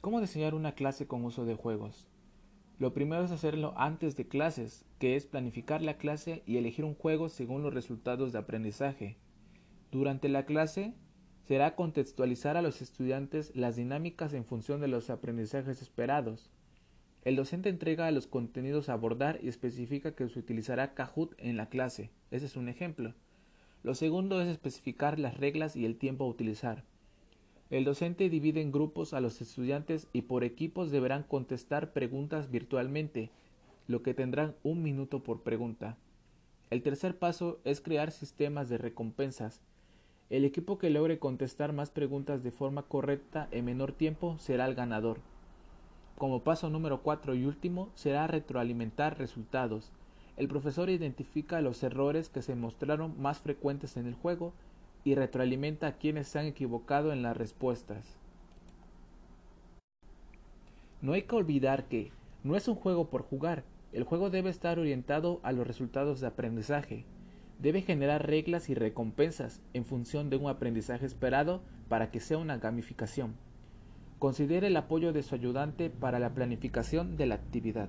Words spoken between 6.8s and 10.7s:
un juego según los resultados de aprendizaje. Durante la